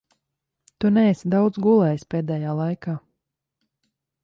[0.83, 2.99] Tu neesi daudz gulējis pēdējā laikā.